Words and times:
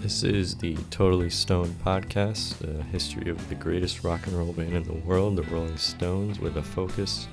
This 0.00 0.22
is 0.22 0.56
the 0.56 0.76
Totally 0.88 1.28
Stoned 1.28 1.78
podcast, 1.84 2.56
the 2.56 2.82
history 2.84 3.30
of 3.30 3.48
the 3.50 3.54
greatest 3.54 4.02
rock 4.02 4.26
and 4.26 4.34
roll 4.34 4.54
band 4.54 4.72
in 4.72 4.82
the 4.84 4.94
world, 4.94 5.36
the 5.36 5.42
Rolling 5.42 5.76
Stones, 5.76 6.40
with 6.40 6.56
a 6.56 6.62
focus 6.62 7.28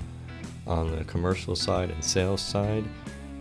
on 0.67 0.93
the 0.93 1.05
commercial 1.05 1.55
side 1.55 1.89
and 1.89 2.03
sales 2.03 2.41
side. 2.41 2.83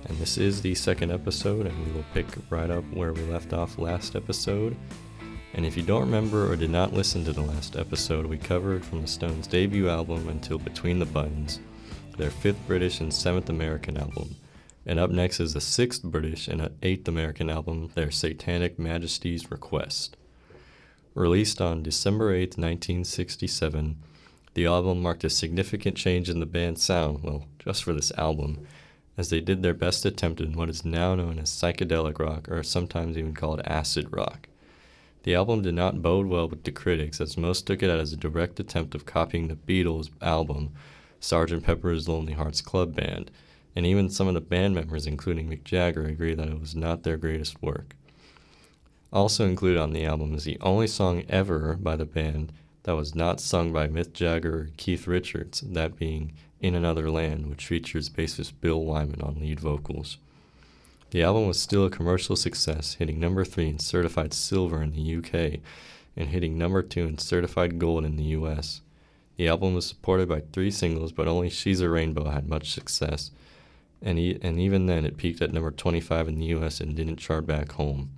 And 0.04 0.16
this 0.18 0.39
is 0.39 0.62
the 0.62 0.77
second 0.77 1.11
episode, 1.11 1.66
and 1.66 1.86
we 1.86 1.93
will 1.93 2.04
pick 2.14 2.27
right 2.50 2.70
up 2.70 2.84
where 2.95 3.12
we 3.12 3.23
left 3.23 3.52
off 3.52 3.80
last 3.80 4.14
episode. 4.14 4.77
And 5.54 5.66
if 5.66 5.77
you 5.77 5.82
don't 5.82 6.02
remember 6.02 6.48
or 6.48 6.54
did 6.54 6.70
not 6.70 6.93
listen 6.93 7.24
to 7.24 7.32
the 7.32 7.43
last 7.43 7.74
episode, 7.74 8.27
we 8.27 8.38
covered 8.38 8.84
from 8.84 9.02
the 9.02 9.08
Stones' 9.08 9.48
debut 9.48 9.88
album 9.88 10.29
until 10.29 10.58
Between 10.58 11.00
the 11.00 11.04
Buttons, 11.04 11.58
their 12.16 12.30
fifth 12.30 12.64
British 12.68 13.00
and 13.00 13.12
seventh 13.12 13.50
American 13.50 13.96
album. 13.96 14.36
And 14.89 15.00
up 15.00 15.11
next 15.11 15.41
is 15.41 15.53
the 15.53 15.61
sixth 15.61 16.05
British 16.05 16.46
and 16.46 16.71
eighth 16.80 17.09
American 17.09 17.50
album, 17.50 17.91
Their 17.96 18.12
Satanic 18.12 18.79
Majesties 18.79 19.51
Request. 19.51 20.16
Released 21.12 21.60
on 21.60 21.83
December 21.83 22.33
8, 22.33 22.56
1967, 22.56 23.96
the 24.55 24.66
album 24.66 25.02
marked 25.02 25.24
a 25.24 25.30
significant 25.30 25.96
change 25.96 26.30
in 26.30 26.38
the 26.38 26.46
band's 26.46 26.84
sound, 26.84 27.24
well, 27.24 27.46
just 27.59 27.83
for 27.83 27.93
this 27.93 28.12
album, 28.12 28.65
as 29.19 29.29
they 29.29 29.41
did 29.41 29.62
their 29.62 29.74
best 29.74 30.07
attempt 30.07 30.41
in 30.41 30.52
what 30.52 30.70
is 30.70 30.84
now 30.84 31.16
known 31.16 31.41
as 31.41 31.51
psychedelic 31.51 32.21
rock, 32.21 32.48
or 32.48 32.62
sometimes 32.62 33.18
even 33.18 33.34
called 33.34 33.60
acid 33.65 34.07
rock. 34.12 34.48
The 35.24 35.34
album 35.34 35.62
did 35.62 35.74
not 35.74 36.01
bode 36.01 36.27
well 36.27 36.48
with 36.48 36.62
the 36.62 36.71
critics, 36.71 37.21
as 37.21 37.37
most 37.37 37.66
took 37.66 37.82
it 37.82 37.91
as 37.91 38.12
a 38.12 38.16
direct 38.16 38.60
attempt 38.60 38.95
of 38.95 39.05
copying 39.05 39.48
the 39.48 39.57
Beatles' 39.57 40.10
album, 40.23 40.74
Sgt. 41.21 41.65
Pepper's 41.65 42.09
Lonely 42.09 42.34
Hearts 42.34 42.60
Club 42.60 42.95
Band, 42.95 43.32
and 43.77 43.87
even 43.87 44.09
some 44.09 44.27
of 44.27 44.35
the 44.35 44.41
band 44.41 44.75
members, 44.75 45.07
including 45.07 45.48
Mick 45.48 45.62
Jagger, 45.62 46.05
agree 46.07 46.35
that 46.35 46.48
it 46.48 46.59
was 46.59 46.75
not 46.75 47.03
their 47.03 47.19
greatest 47.19 47.62
work. 47.62 47.95
Also 49.12 49.47
included 49.47 49.79
on 49.79 49.93
the 49.93 50.05
album 50.05 50.35
is 50.35 50.45
the 50.45 50.59
only 50.63 50.87
song 50.87 51.23
ever 51.29 51.77
by 51.77 51.95
the 51.95 52.07
band 52.07 52.52
that 52.85 52.96
was 52.96 53.15
not 53.15 53.41
sung 53.41 53.73
by 53.73 53.87
Mick 53.87 54.15
Jagger 54.15 54.59
or 54.59 54.71
Keith 54.79 55.07
Richards, 55.07 55.60
that 55.60 55.96
being 55.96 56.33
In 56.60 56.74
Another 56.74 57.10
Land, 57.10 57.51
which 57.51 57.66
features 57.66 58.09
bassist 58.09 58.55
Bill 58.60 58.83
Wyman 58.83 59.21
on 59.21 59.41
lead 59.41 59.60
vocals. 59.60 60.16
The 61.11 61.23
album 61.23 61.46
was 61.46 61.61
still 61.61 61.85
a 61.85 61.90
commercial 61.90 62.35
success, 62.35 62.95
hitting 62.95 63.21
number 63.21 63.45
3 63.45 63.68
in 63.68 63.79
certified 63.79 64.33
silver 64.33 64.83
in 64.83 64.93
the 64.93 65.16
UK 65.16 65.61
and 66.16 66.31
hitting 66.31 66.56
number 66.56 66.83
2 66.83 67.05
in 67.06 67.19
certified 67.19 67.78
gold 67.78 68.05
in 68.05 68.16
the 68.16 68.25
US. 68.25 68.81
The 69.37 69.49
album 69.49 69.75
was 69.75 69.87
supported 69.87 70.28
by 70.28 70.41
three 70.41 70.71
singles, 70.71 71.12
but 71.12 71.28
only 71.28 71.50
She's 71.50 71.81
a 71.81 71.91
Rainbow 71.91 72.31
had 72.31 72.49
much 72.49 72.72
success, 72.72 73.31
and, 74.03 74.19
e- 74.19 74.39
and 74.43 74.61
even 74.61 74.87
then 74.87 75.05
it 75.05 75.16
peaked 75.16 75.43
at 75.43 75.53
number 75.53 75.71
25 75.71 76.28
in 76.28 76.39
the 76.39 76.47
US 76.47 76.81
and 76.81 76.94
didn't 76.94 77.16
chart 77.16 77.47
back 77.47 77.72
home. 77.72 78.11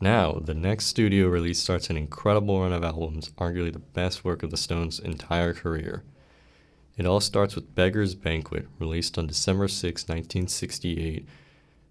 Now, 0.00 0.32
the 0.32 0.54
next 0.54 0.86
studio 0.86 1.26
release 1.28 1.58
starts 1.58 1.88
an 1.88 1.96
incredible 1.96 2.60
run 2.60 2.72
of 2.72 2.84
albums, 2.84 3.30
arguably 3.38 3.72
the 3.72 3.78
best 3.78 4.24
work 4.24 4.42
of 4.42 4.50
the 4.50 4.56
Stones' 4.58 4.98
entire 4.98 5.54
career. 5.54 6.02
It 6.98 7.06
all 7.06 7.20
starts 7.20 7.54
with 7.54 7.74
Beggars 7.74 8.14
Banquet, 8.14 8.68
released 8.78 9.16
on 9.16 9.26
December 9.26 9.68
6, 9.68 10.02
1968. 10.02 11.26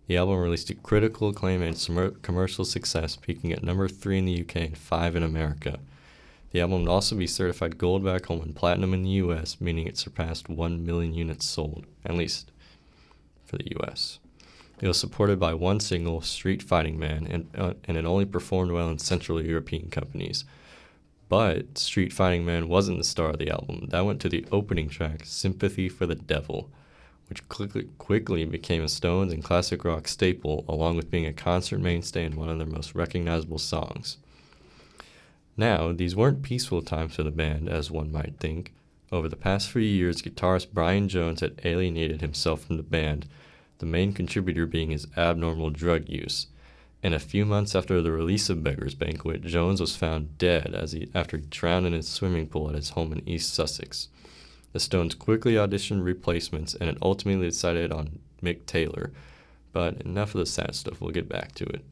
The 0.07 0.17
album 0.17 0.37
released 0.37 0.67
to 0.67 0.75
critical 0.75 1.29
acclaim 1.29 1.63
and 1.63 2.21
commercial 2.21 2.65
success, 2.65 3.15
peaking 3.15 3.51
at 3.51 3.63
number 3.63 3.87
3 3.87 4.19
in 4.19 4.25
the 4.25 4.41
UK 4.41 4.55
and 4.57 4.77
5 4.77 5.15
in 5.15 5.23
America. 5.23 5.79
The 6.55 6.61
album 6.61 6.83
would 6.83 6.89
also 6.89 7.17
be 7.17 7.27
certified 7.27 7.77
gold 7.77 8.05
back 8.05 8.27
home 8.27 8.39
and 8.39 8.55
platinum 8.55 8.93
in 8.93 9.03
the 9.03 9.09
US, 9.09 9.59
meaning 9.59 9.87
it 9.87 9.97
surpassed 9.97 10.47
1 10.47 10.85
million 10.85 11.13
units 11.13 11.45
sold, 11.45 11.85
at 12.05 12.15
least 12.15 12.49
for 13.43 13.57
the 13.57 13.75
US. 13.77 14.19
It 14.79 14.87
was 14.87 14.97
supported 14.97 15.37
by 15.37 15.53
one 15.53 15.81
single, 15.81 16.21
Street 16.21 16.63
Fighting 16.63 16.97
Man, 16.97 17.27
and, 17.29 17.49
uh, 17.57 17.73
and 17.83 17.97
it 17.97 18.05
only 18.05 18.23
performed 18.23 18.71
well 18.71 18.89
in 18.89 18.99
Central 18.99 19.43
European 19.43 19.89
companies. 19.89 20.45
But 21.27 21.77
Street 21.77 22.13
Fighting 22.13 22.45
Man 22.45 22.69
wasn't 22.69 22.99
the 22.99 23.03
star 23.03 23.31
of 23.31 23.37
the 23.37 23.51
album. 23.51 23.87
That 23.89 24.05
went 24.05 24.21
to 24.21 24.29
the 24.29 24.45
opening 24.49 24.87
track, 24.87 25.25
Sympathy 25.25 25.89
for 25.89 26.05
the 26.05 26.15
Devil, 26.15 26.69
which 27.27 27.45
quickly, 27.49 27.89
quickly 27.97 28.45
became 28.45 28.81
a 28.81 28.87
Stones 28.87 29.33
and 29.33 29.43
classic 29.43 29.83
rock 29.83 30.07
staple, 30.07 30.63
along 30.69 30.95
with 30.95 31.11
being 31.11 31.25
a 31.25 31.33
concert 31.33 31.81
mainstay 31.81 32.23
and 32.23 32.35
one 32.35 32.47
of 32.47 32.59
their 32.59 32.65
most 32.65 32.95
recognizable 32.95 33.59
songs. 33.59 34.19
Now, 35.57 35.93
these 35.93 36.15
weren't 36.15 36.43
peaceful 36.43 36.81
times 36.81 37.15
for 37.15 37.23
the 37.23 37.31
band, 37.31 37.69
as 37.69 37.89
one 37.89 38.11
might 38.11 38.39
think. 38.39 38.73
Over 39.11 39.29
the 39.29 39.35
past 39.35 39.69
few 39.69 39.81
years, 39.81 40.21
guitarist 40.21 40.73
Brian 40.73 41.07
Jones 41.07 41.39
had 41.39 41.61
alienated 41.63 42.21
himself 42.21 42.65
from 42.65 42.77
the 42.77 42.83
band, 42.83 43.27
the 43.77 43.85
main 43.85 44.13
contributor 44.13 44.65
being 44.65 44.89
his 44.89 45.07
abnormal 45.15 45.69
drug 45.69 46.09
use. 46.09 46.47
And 47.01 47.13
a 47.13 47.19
few 47.19 47.45
months 47.45 47.75
after 47.75 48.01
the 48.01 48.11
release 48.11 48.49
of 48.49 48.63
Beggars 48.63 48.95
Banquet, 48.95 49.43
Jones 49.43 49.79
was 49.79 49.95
found 49.95 50.37
dead 50.37 50.73
as 50.73 50.91
he, 50.91 51.09
after 51.13 51.37
he 51.37 51.45
drowned 51.45 51.85
in 51.85 51.93
his 51.93 52.07
swimming 52.07 52.47
pool 52.47 52.69
at 52.69 52.75
his 52.75 52.89
home 52.89 53.13
in 53.13 53.27
East 53.29 53.53
Sussex. 53.53 54.09
The 54.73 54.79
Stones 54.79 55.15
quickly 55.15 55.53
auditioned 55.53 56.03
replacements 56.03 56.73
and 56.73 56.89
it 56.89 56.97
ultimately 57.01 57.47
decided 57.47 57.91
on 57.91 58.19
Mick 58.41 58.65
Taylor. 58.65 59.13
But 59.71 60.01
enough 60.01 60.33
of 60.33 60.39
the 60.39 60.45
sad 60.45 60.75
stuff, 60.75 60.99
we'll 60.99 61.11
get 61.11 61.29
back 61.29 61.53
to 61.55 61.65
it. 61.65 61.85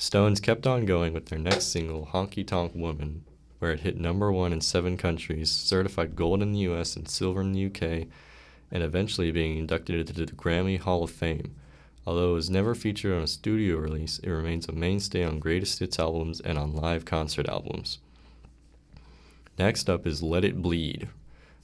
Stones 0.00 0.38
kept 0.38 0.64
on 0.64 0.86
going 0.86 1.12
with 1.12 1.26
their 1.26 1.40
next 1.40 1.72
single, 1.72 2.06
Honky 2.12 2.46
Tonk 2.46 2.72
Woman, 2.72 3.24
where 3.58 3.72
it 3.72 3.80
hit 3.80 3.98
number 3.98 4.30
one 4.30 4.52
in 4.52 4.60
seven 4.60 4.96
countries, 4.96 5.50
certified 5.50 6.14
gold 6.14 6.40
in 6.40 6.52
the 6.52 6.60
US 6.60 6.94
and 6.94 7.08
silver 7.08 7.40
in 7.40 7.50
the 7.50 7.66
UK, 7.66 8.06
and 8.70 8.84
eventually 8.84 9.32
being 9.32 9.58
inducted 9.58 9.96
into 9.96 10.12
the 10.12 10.30
Grammy 10.30 10.78
Hall 10.78 11.02
of 11.02 11.10
Fame. 11.10 11.56
Although 12.06 12.30
it 12.30 12.34
was 12.34 12.48
never 12.48 12.76
featured 12.76 13.12
on 13.12 13.24
a 13.24 13.26
studio 13.26 13.76
release, 13.76 14.20
it 14.20 14.30
remains 14.30 14.68
a 14.68 14.72
mainstay 14.72 15.24
on 15.24 15.40
greatest 15.40 15.80
hits 15.80 15.98
albums 15.98 16.40
and 16.40 16.58
on 16.58 16.76
live 16.76 17.04
concert 17.04 17.48
albums. 17.48 17.98
Next 19.58 19.90
up 19.90 20.06
is 20.06 20.22
Let 20.22 20.44
It 20.44 20.62
Bleed, 20.62 21.08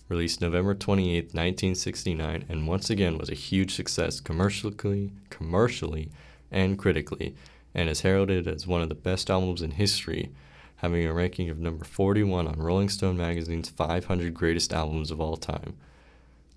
released 0.08 0.40
November 0.40 0.74
28, 0.74 1.26
1969, 1.26 2.46
and 2.48 2.66
once 2.66 2.90
again 2.90 3.16
was 3.16 3.30
a 3.30 3.34
huge 3.34 3.76
success 3.76 4.18
commercially, 4.18 5.12
commercially 5.30 6.10
and 6.50 6.76
critically 6.76 7.36
and 7.74 7.88
is 7.88 8.02
heralded 8.02 8.46
as 8.46 8.66
one 8.66 8.82
of 8.82 8.88
the 8.88 8.94
best 8.94 9.30
albums 9.30 9.62
in 9.62 9.72
history, 9.72 10.30
having 10.76 11.06
a 11.06 11.12
ranking 11.12 11.50
of 11.50 11.58
number 11.58 11.84
41 11.84 12.46
on 12.46 12.58
Rolling 12.58 12.88
Stone 12.88 13.16
magazine's 13.16 13.68
500 13.68 14.32
greatest 14.32 14.72
albums 14.72 15.10
of 15.10 15.20
all 15.20 15.36
time. 15.36 15.74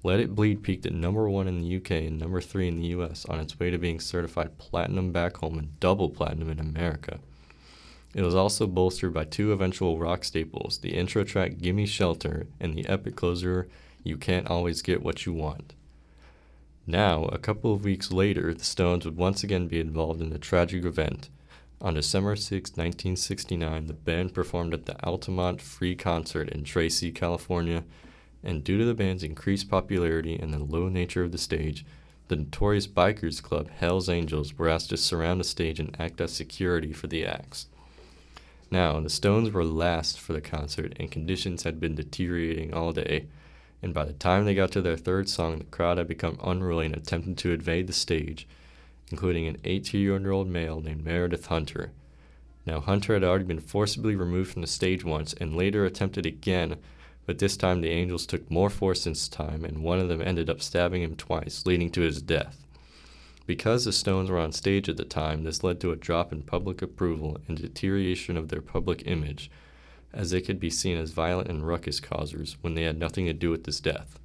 Let 0.04 0.20
It 0.20 0.36
Bleed 0.36 0.62
peaked 0.62 0.86
at 0.86 0.94
number 0.94 1.28
1 1.28 1.48
in 1.48 1.60
the 1.60 1.76
UK 1.78 1.92
and 1.92 2.20
number 2.20 2.40
3 2.40 2.68
in 2.68 2.80
the 2.80 2.88
US 2.90 3.26
on 3.26 3.40
its 3.40 3.60
way 3.60 3.72
to 3.72 3.78
being 3.78 4.00
certified 4.00 4.58
platinum 4.58 5.12
back 5.12 5.38
home 5.38 5.58
and 5.58 5.80
double 5.80 6.10
platinum 6.10 6.50
in 6.50 6.60
America. 6.60 7.20
It 8.14 8.22
was 8.22 8.36
also 8.36 8.68
bolstered 8.68 9.14
by 9.14 9.26
two 9.26 9.52
eventual 9.52 9.98
rock 9.98 10.24
staples 10.24 10.80
the 10.80 10.96
intro 10.96 11.24
track 11.24 11.58
Gimme 11.60 11.86
Shelter 11.86 12.48
and 12.60 12.76
the 12.76 12.88
epic 12.88 13.16
closer 13.16 13.68
You 14.04 14.18
Can't 14.18 14.48
Always 14.48 14.82
Get 14.82 15.04
What 15.04 15.26
You 15.26 15.34
Want. 15.34 15.74
Now, 16.90 17.26
a 17.26 17.38
couple 17.38 17.74
of 17.74 17.84
weeks 17.84 18.14
later, 18.14 18.54
the 18.54 18.64
Stones 18.64 19.04
would 19.04 19.18
once 19.18 19.44
again 19.44 19.68
be 19.68 19.82
involved 19.82 20.22
in 20.22 20.32
a 20.32 20.38
tragic 20.38 20.86
event. 20.86 21.30
On 21.82 21.94
December 21.94 22.38
6, 22.38 22.72
1969, 22.72 23.88
the 23.88 23.94
band 23.94 24.34
performed 24.34 24.74
at 24.74 24.86
the 24.86 24.96
Altamont 25.06 25.62
Free 25.62 25.98
Concert 25.98 26.50
in 26.50 26.64
Tracy, 26.64 27.12
California, 27.12 27.84
and 28.42 28.64
due 28.64 28.78
to 28.78 28.86
the 28.86 28.94
band's 28.94 29.22
increased 29.22 29.70
popularity 29.70 30.40
and 30.40 30.54
the 30.54 30.60
low 30.60 30.88
nature 30.88 31.26
of 31.26 31.34
the 31.34 31.38
stage, 31.38 31.86
the 32.30 32.38
notorious 32.38 32.88
bikers 32.88 33.44
club 33.44 33.70
Hells 33.70 34.08
Angels 34.08 34.58
were 34.58 34.70
asked 34.70 34.90
to 34.92 34.98
surround 34.98 35.42
the 35.42 35.44
stage 35.44 35.82
and 35.82 35.94
act 36.00 36.22
as 36.22 36.32
security 36.32 36.94
for 36.94 37.08
the 37.08 37.26
acts. 37.26 37.68
Now, 38.72 39.02
the 39.02 39.10
Stones 39.10 39.52
were 39.52 39.66
last 39.66 40.22
for 40.22 40.32
the 40.32 40.42
concert, 40.42 40.94
and 40.98 41.12
conditions 41.12 41.64
had 41.64 41.82
been 41.82 41.96
deteriorating 41.96 42.74
all 42.74 42.94
day 42.94 43.28
and 43.82 43.94
by 43.94 44.06
the 44.06 44.14
time 44.14 44.46
they 44.46 44.56
got 44.56 44.72
to 44.72 44.82
their 44.82 44.98
third 44.98 45.30
song, 45.30 45.60
the 45.60 45.64
crowd 45.66 45.98
had 45.98 46.08
become 46.08 46.40
unruly 46.44 46.88
and 46.88 46.96
attempted 46.96 47.38
to 47.38 47.52
invade 47.52 47.88
the 47.88 47.94
stage, 47.94 48.48
including 49.12 49.48
an 49.48 49.58
18 49.64 50.02
year 50.02 50.32
old 50.32 50.48
male 50.48 50.82
named 50.82 51.04
Meredith 51.04 51.48
Hunter. 51.48 51.92
Now, 52.66 52.82
Hunter 52.82 53.14
had 53.14 53.24
already 53.24 53.46
been 53.46 53.62
forcibly 53.62 54.16
removed 54.16 54.52
from 54.52 54.62
the 54.62 54.68
stage 54.68 55.06
once 55.06 55.34
and 55.34 55.56
later 55.56 55.86
attempted 55.86 56.26
again, 56.26 56.76
but 57.26 57.40
this 57.40 57.56
time 57.56 57.82
the 57.82 57.90
Angels 57.90 58.26
took 58.26 58.50
more 58.52 58.70
force 58.70 59.06
this 59.06 59.30
time, 59.30 59.64
and 59.64 59.84
one 59.84 60.00
of 60.00 60.10
them 60.10 60.22
ended 60.22 60.50
up 60.50 60.62
stabbing 60.62 61.02
him 61.02 61.16
twice, 61.16 61.66
leading 61.66 61.90
to 61.92 62.02
his 62.02 62.22
death. 62.22 62.66
Because 63.46 63.86
the 63.86 63.94
Stones 63.94 64.30
were 64.30 64.38
on 64.38 64.52
stage 64.52 64.90
at 64.90 64.98
the 64.98 65.06
time, 65.06 65.44
this 65.44 65.64
led 65.64 65.80
to 65.80 65.92
a 65.92 65.96
drop 65.96 66.34
in 66.34 66.42
public 66.42 66.82
approval 66.82 67.38
and 67.48 67.58
deterioration 67.58 68.36
of 68.36 68.50
their 68.50 68.62
public 68.62 69.04
image 69.06 69.50
as 70.14 70.32
they 70.32 70.42
could 70.42 70.60
be 70.60 70.70
seen 70.70 70.98
as 70.98 71.12
violent 71.12 71.50
and 71.50 71.68
ruckus 71.68 72.00
causers 72.00 72.58
when 72.62 72.74
they 72.74 72.84
had 72.84 72.98
nothing 72.98 73.26
to 73.26 73.34
do 73.34 73.50
with 73.50 73.66
this 73.66 73.80
death. 73.80 74.20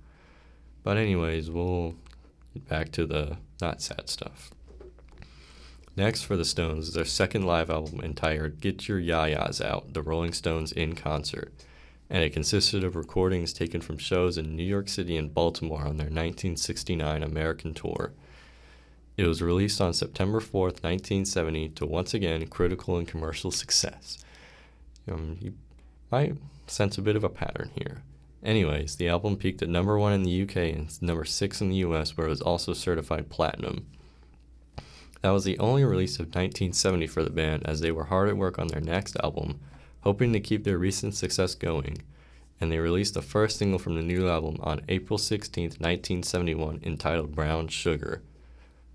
But, 0.83 0.97
anyways, 0.97 1.51
we'll 1.51 1.95
get 2.55 2.69
back 2.69 2.93
to 2.93 3.07
the 3.07 3.37
not 3.61 3.83
sad 3.83 4.09
stuff. 4.09 4.51
Next 5.95 6.23
for 6.23 6.39
the 6.39 6.45
Stones 6.45 6.89
is 6.89 6.95
their 6.95 7.05
second 7.05 7.45
live 7.45 7.69
album 7.69 8.01
entitled 8.01 8.61
Get 8.61 8.89
Your 8.89 8.99
Ya-Ya's 8.99 9.61
Out, 9.61 9.93
The 9.93 10.03
Rolling 10.03 10.33
Stones 10.33 10.73
in 10.73 10.95
Concert, 10.95 11.53
and 12.09 12.25
it 12.25 12.33
consisted 12.33 12.83
of 12.83 12.97
recordings 12.97 13.53
taken 13.53 13.83
from 13.83 13.99
shows 13.99 14.39
in 14.39 14.57
New 14.57 14.63
York 14.63 14.89
City 14.89 15.19
and 15.19 15.35
Baltimore 15.35 15.81
on 15.81 15.99
their 15.99 16.07
1969 16.07 17.23
American 17.23 17.75
tour. 17.75 18.13
It 19.19 19.27
was 19.27 19.43
released 19.43 19.83
on 19.83 19.93
September 19.93 20.41
4th, 20.41 20.83
1970, 20.83 21.69
to 21.71 21.85
once 21.85 22.15
again 22.15 22.47
critical 22.47 22.97
and 22.97 23.07
commercial 23.07 23.51
success. 23.51 24.25
Um, 25.11 25.37
you 25.43 25.53
might 26.13 26.37
sense 26.67 26.99
a 26.99 27.03
bit 27.03 27.17
of 27.17 27.25
a 27.25 27.29
pattern 27.29 27.71
here. 27.75 28.03
Anyways, 28.45 28.97
the 28.97 29.09
album 29.09 29.37
peaked 29.37 29.63
at 29.63 29.69
number 29.69 29.99
one 29.99 30.13
in 30.13 30.25
the 30.25 30.43
UK 30.43 30.57
and 30.57 31.03
number 31.03 31.25
six 31.25 31.61
in 31.61 31.71
the 31.71 31.77
US, 31.77 32.17
where 32.17 32.27
it 32.27 32.31
was 32.31 32.43
also 32.43 32.75
certified 32.75 33.31
platinum. 33.31 33.87
That 35.23 35.31
was 35.31 35.45
the 35.45 35.59
only 35.59 35.85
release 35.85 36.17
of 36.17 36.27
1970 36.27 37.07
for 37.07 37.23
the 37.23 37.31
band, 37.31 37.63
as 37.65 37.81
they 37.81 37.93
were 37.93 38.05
hard 38.05 38.29
at 38.29 38.37
work 38.37 38.59
on 38.59 38.67
their 38.67 38.81
next 38.81 39.17
album, 39.23 39.61
hoping 40.01 40.33
to 40.33 40.41
keep 40.41 40.65
their 40.65 40.79
recent 40.79 41.15
success 41.15 41.55
going, 41.55 42.03
and 42.61 42.71
they 42.71 42.79
released 42.79 43.15
the 43.15 43.23
first 43.23 43.59
single 43.59 43.79
from 43.79 43.95
the 43.95 44.03
new 44.03 44.29
album 44.29 44.57
on 44.61 44.83
April 44.89 45.19
16, 45.19 45.65
1971, 45.65 46.81
entitled 46.83 47.35
Brown 47.35 47.69
Sugar. 47.69 48.23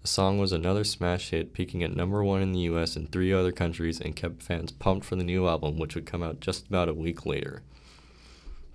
The 0.07 0.13
song 0.13 0.37
was 0.37 0.53
another 0.53 0.85
smash 0.85 1.31
hit, 1.31 1.51
peaking 1.51 1.83
at 1.83 1.93
number 1.93 2.23
one 2.23 2.41
in 2.41 2.53
the 2.53 2.61
US 2.61 2.95
and 2.95 3.11
three 3.11 3.33
other 3.33 3.51
countries, 3.51 3.99
and 3.99 4.15
kept 4.15 4.41
fans 4.41 4.71
pumped 4.71 5.05
for 5.05 5.17
the 5.17 5.23
new 5.25 5.49
album, 5.49 5.77
which 5.77 5.95
would 5.95 6.05
come 6.05 6.23
out 6.23 6.39
just 6.39 6.65
about 6.65 6.87
a 6.87 6.93
week 6.93 7.25
later. 7.25 7.61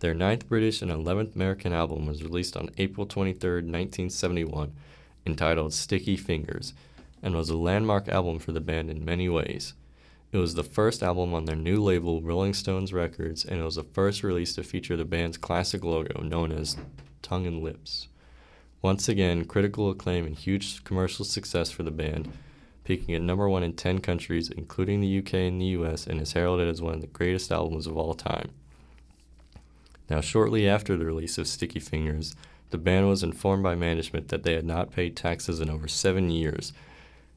Their 0.01 0.13
ninth 0.13 0.47
British 0.47 0.83
and 0.83 0.91
11th 0.91 1.35
American 1.35 1.73
album 1.73 2.05
was 2.05 2.23
released 2.23 2.55
on 2.55 2.69
April 2.77 3.07
23, 3.07 3.63
1971, 3.63 4.75
entitled 5.25 5.73
Sticky 5.73 6.19
Fingers, 6.19 6.75
and 7.23 7.35
was 7.35 7.49
a 7.49 7.57
landmark 7.57 8.09
album 8.09 8.39
for 8.39 8.53
the 8.53 8.61
band 8.61 8.91
in 8.91 9.03
many 9.03 9.31
ways. 9.31 9.73
It 10.33 10.37
was 10.37 10.53
the 10.53 10.63
first 10.63 11.03
album 11.03 11.33
on 11.33 11.47
their 11.47 11.57
new 11.57 11.83
label, 11.83 12.21
Rolling 12.21 12.53
Stones 12.53 12.93
Records, 12.93 13.43
and 13.43 13.59
it 13.59 13.65
was 13.65 13.77
the 13.77 13.85
first 13.85 14.23
release 14.23 14.55
to 14.57 14.63
feature 14.63 14.99
the 14.99 15.07
band's 15.07 15.39
classic 15.39 15.83
logo, 15.83 16.21
known 16.21 16.53
as 16.53 16.77
Tongue 17.23 17.47
and 17.47 17.63
Lips. 17.63 18.09
Once 18.83 19.09
again, 19.09 19.45
critical 19.45 19.89
acclaim 19.91 20.27
and 20.27 20.37
huge 20.37 20.83
commercial 20.83 21.25
success 21.25 21.71
for 21.71 21.85
the 21.85 21.91
band, 21.93 22.33
peaking 22.83 23.15
at 23.15 23.23
number 23.23 23.49
one 23.49 23.63
in 23.63 23.73
10 23.73 24.01
countries, 24.01 24.51
including 24.51 25.01
the 25.01 25.19
UK 25.19 25.35
and 25.35 25.61
the 25.61 25.67
US, 25.67 26.05
and 26.05 26.21
is 26.21 26.33
heralded 26.33 26.69
as 26.69 26.83
one 26.83 26.95
of 26.95 27.01
the 27.01 27.07
greatest 27.07 27.53
albums 27.53 27.87
of 27.87 27.97
all 27.97 28.13
time. 28.13 28.51
Now, 30.11 30.21
shortly 30.21 30.69
after 30.69 30.97
the 30.97 31.07
release 31.07 31.39
of 31.39 31.47
Sticky 31.47 31.79
Fingers, 31.79 32.35
the 32.71 32.79
band 32.79 33.09
was 33.09 33.23
informed 33.23 33.63
by 33.63 33.77
management 33.77 34.29
that 34.29 34.43
they 34.43 34.55
had 34.55 34.65
not 34.65 34.91
paid 34.91 35.17
taxes 35.17 35.61
in 35.61 35.71
over 35.71 35.87
seven 35.87 36.29
years, 36.29 36.73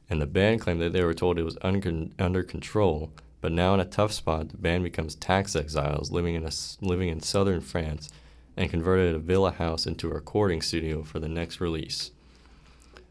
and 0.09 0.19
the 0.19 0.25
band 0.25 0.61
claimed 0.61 0.81
that 0.81 0.93
they 0.93 1.03
were 1.03 1.13
told 1.13 1.37
it 1.37 1.43
was 1.43 1.59
un- 1.61 2.11
under 2.17 2.41
control. 2.41 3.11
But 3.39 3.51
now, 3.51 3.75
in 3.75 3.79
a 3.79 3.85
tough 3.85 4.13
spot, 4.13 4.49
the 4.49 4.57
band 4.57 4.83
becomes 4.83 5.13
tax 5.13 5.55
exiles 5.55 6.09
living 6.09 6.33
in, 6.33 6.43
a, 6.43 6.51
living 6.81 7.09
in 7.09 7.19
southern 7.19 7.61
France 7.61 8.09
and 8.57 8.69
converted 8.69 9.15
a 9.15 9.19
villa 9.19 9.51
house 9.51 9.85
into 9.85 10.09
a 10.09 10.13
recording 10.13 10.61
studio 10.61 11.03
for 11.03 11.19
the 11.19 11.27
next 11.27 11.59
release. 11.59 12.11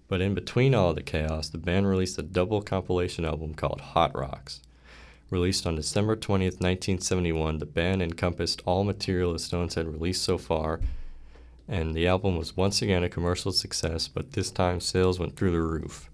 But 0.08 0.20
in 0.20 0.34
between 0.34 0.74
all 0.74 0.94
the 0.94 1.02
chaos, 1.02 1.48
the 1.48 1.58
band 1.58 1.88
released 1.88 2.18
a 2.18 2.22
double 2.22 2.62
compilation 2.62 3.24
album 3.24 3.54
called 3.54 3.80
Hot 3.80 4.14
Rocks. 4.14 4.60
Released 5.30 5.66
on 5.66 5.76
December 5.76 6.16
20th, 6.16 6.60
1971, 6.60 7.58
the 7.58 7.66
band 7.66 8.02
encompassed 8.02 8.62
all 8.66 8.84
material 8.84 9.32
the 9.32 9.38
Stones 9.38 9.74
had 9.74 9.88
released 9.88 10.22
so 10.22 10.38
far, 10.38 10.80
and 11.66 11.94
the 11.94 12.06
album 12.06 12.36
was 12.36 12.56
once 12.56 12.82
again 12.82 13.02
a 13.02 13.08
commercial 13.08 13.50
success, 13.50 14.06
but 14.06 14.32
this 14.32 14.50
time 14.50 14.80
sales 14.80 15.18
went 15.18 15.34
through 15.36 15.52
the 15.52 15.60
roof. 15.60 16.10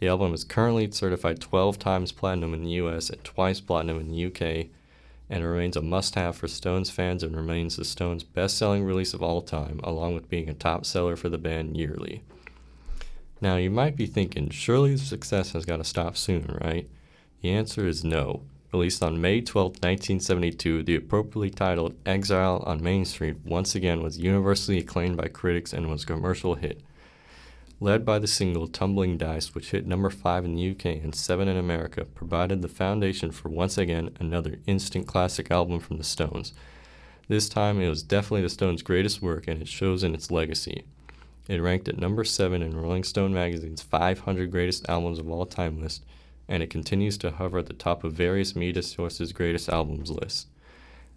The 0.00 0.08
album 0.08 0.32
is 0.32 0.44
currently 0.44 0.90
certified 0.90 1.40
12 1.40 1.78
times 1.78 2.12
platinum 2.12 2.54
in 2.54 2.62
the 2.62 2.70
US 2.70 3.10
and 3.10 3.22
twice 3.22 3.60
platinum 3.60 4.00
in 4.00 4.10
the 4.10 4.26
UK, 4.26 4.68
and 5.30 5.44
remains 5.44 5.76
a 5.76 5.82
must 5.82 6.14
have 6.14 6.36
for 6.36 6.48
Stones 6.48 6.90
fans 6.90 7.22
and 7.22 7.36
remains 7.36 7.76
the 7.76 7.84
Stones' 7.84 8.24
best 8.24 8.56
selling 8.56 8.84
release 8.84 9.14
of 9.14 9.22
all 9.22 9.42
time, 9.42 9.80
along 9.84 10.14
with 10.14 10.28
being 10.28 10.48
a 10.48 10.54
top 10.54 10.86
seller 10.86 11.16
for 11.16 11.28
the 11.28 11.38
band 11.38 11.76
yearly. 11.76 12.22
Now, 13.40 13.56
you 13.56 13.70
might 13.70 13.96
be 13.96 14.06
thinking, 14.06 14.50
surely 14.50 14.94
the 14.94 14.98
success 14.98 15.52
has 15.52 15.64
got 15.64 15.76
to 15.76 15.84
stop 15.84 16.16
soon, 16.16 16.58
right? 16.60 16.88
The 17.40 17.50
answer 17.50 17.86
is 17.86 18.02
no. 18.02 18.42
Released 18.72 19.02
on 19.02 19.20
May 19.20 19.40
12, 19.40 19.66
1972, 19.74 20.82
the 20.82 20.96
appropriately 20.96 21.50
titled 21.50 21.94
Exile 22.04 22.62
on 22.66 22.82
Main 22.82 23.04
Street 23.04 23.36
once 23.44 23.74
again 23.74 24.02
was 24.02 24.18
universally 24.18 24.78
acclaimed 24.78 25.16
by 25.16 25.28
critics 25.28 25.72
and 25.72 25.88
was 25.88 26.02
a 26.02 26.06
commercial 26.06 26.56
hit. 26.56 26.82
Led 27.80 28.04
by 28.04 28.18
the 28.18 28.26
single 28.26 28.66
Tumbling 28.66 29.16
Dice, 29.16 29.54
which 29.54 29.70
hit 29.70 29.86
number 29.86 30.10
5 30.10 30.44
in 30.44 30.56
the 30.56 30.70
UK 30.70 30.86
and 31.02 31.14
7 31.14 31.46
in 31.46 31.56
America, 31.56 32.04
provided 32.04 32.60
the 32.60 32.68
foundation 32.68 33.30
for 33.30 33.50
once 33.50 33.78
again 33.78 34.10
another 34.18 34.58
instant 34.66 35.06
classic 35.06 35.48
album 35.52 35.78
from 35.78 35.96
the 35.96 36.02
Stones. 36.02 36.52
This 37.28 37.48
time 37.48 37.80
it 37.80 37.88
was 37.88 38.02
definitely 38.02 38.42
the 38.42 38.48
Stones' 38.48 38.82
greatest 38.82 39.22
work 39.22 39.46
and 39.46 39.62
it 39.62 39.68
shows 39.68 40.02
in 40.02 40.12
its 40.12 40.32
legacy. 40.32 40.86
It 41.46 41.62
ranked 41.62 41.88
at 41.88 41.98
number 41.98 42.24
7 42.24 42.62
in 42.62 42.76
Rolling 42.76 43.04
Stone 43.04 43.32
magazine's 43.32 43.82
500 43.82 44.50
greatest 44.50 44.88
albums 44.88 45.20
of 45.20 45.30
all 45.30 45.46
time 45.46 45.80
list 45.80 46.04
and 46.48 46.64
it 46.64 46.70
continues 46.70 47.16
to 47.18 47.30
hover 47.30 47.58
at 47.58 47.66
the 47.66 47.74
top 47.74 48.02
of 48.02 48.12
various 48.12 48.56
media 48.56 48.82
sources' 48.82 49.32
greatest 49.32 49.68
albums 49.68 50.10
lists. 50.10 50.46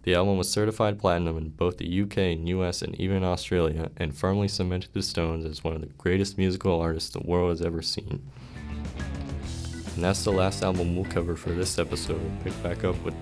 The 0.02 0.16
album 0.16 0.36
was 0.36 0.50
certified 0.50 0.98
platinum 0.98 1.38
in 1.38 1.50
both 1.50 1.78
the 1.78 2.02
UK 2.02 2.18
and 2.18 2.48
US 2.48 2.82
and 2.82 2.94
even 3.00 3.22
Australia, 3.22 3.90
and 3.96 4.16
firmly 4.16 4.48
cemented 4.48 4.92
the 4.92 5.02
Stones 5.02 5.44
as 5.44 5.62
one 5.62 5.74
of 5.76 5.80
the 5.80 5.86
greatest 5.96 6.36
musical 6.36 6.80
artists 6.80 7.10
the 7.10 7.20
world 7.20 7.50
has 7.50 7.62
ever 7.62 7.82
seen. 7.82 8.20
And 9.94 10.02
that's 10.02 10.24
the 10.24 10.32
last 10.32 10.64
album 10.64 10.96
we'll 10.96 11.04
cover 11.04 11.36
for 11.36 11.50
this 11.50 11.78
episode. 11.78 12.20
We'll 12.20 12.42
pick 12.42 12.62
back 12.64 12.82
up 12.82 13.00
with, 13.04 13.14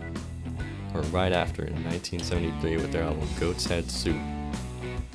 or 0.94 1.02
right 1.10 1.32
after, 1.32 1.64
in 1.64 1.84
1973 1.84 2.76
with 2.76 2.92
their 2.92 3.02
album 3.02 3.28
Goats 3.38 3.66
Head 3.66 3.90
Soup. 3.90 4.16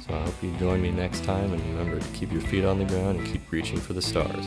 So 0.08 0.14
I 0.14 0.22
hope 0.22 0.44
you 0.44 0.56
join 0.58 0.84
me 0.84 0.92
next 0.92 1.24
time, 1.24 1.52
and 1.52 1.62
remember 1.76 2.00
to 2.00 2.08
keep 2.10 2.32
your 2.32 2.42
feet 2.42 2.64
on 2.64 2.78
the 2.78 2.86
ground 2.86 3.20
and 3.20 3.28
keep 3.28 3.52
reaching 3.52 3.80
for 3.80 3.94
the 3.94 4.02
stars. 4.04 4.46